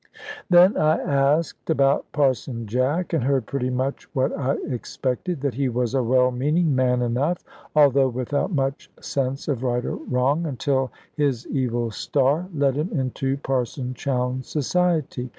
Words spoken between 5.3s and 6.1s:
That he was a